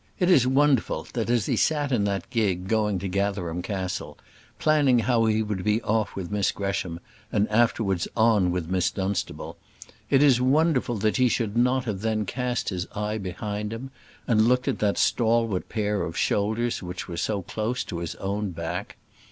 It 0.17 0.31
is 0.31 0.47
wonderful 0.47 1.05
that 1.13 1.29
as 1.29 1.45
he 1.45 1.55
sat 1.55 1.91
in 1.91 2.05
that 2.05 2.31
gig, 2.31 2.67
going 2.67 2.97
to 2.97 3.07
Gatherum 3.07 3.61
Castle, 3.61 4.17
planning 4.57 4.97
how 4.97 5.25
he 5.25 5.43
would 5.43 5.63
be 5.63 5.79
off 5.83 6.15
with 6.15 6.31
Miss 6.31 6.51
Gresham 6.51 6.99
and 7.31 7.47
afterwards 7.51 8.07
on 8.17 8.49
with 8.49 8.67
Miss 8.67 8.89
Dunstable, 8.89 9.57
it 10.09 10.23
is 10.23 10.41
wonderful 10.41 10.95
that 10.97 11.17
he 11.17 11.27
should 11.29 11.55
not 11.55 11.83
then 11.85 12.19
have 12.21 12.27
cast 12.29 12.69
his 12.69 12.87
eye 12.95 13.19
behind 13.19 13.71
him, 13.71 13.91
and 14.27 14.47
looked 14.47 14.67
at 14.67 14.79
that 14.79 14.97
stalwart 14.97 15.69
pair 15.69 16.01
of 16.01 16.17
shoulders 16.17 16.81
which 16.81 17.07
were 17.07 17.15
so 17.15 17.43
close 17.43 17.83
to 17.83 17.99
his 17.99 18.15
own 18.15 18.49
back. 18.49 18.97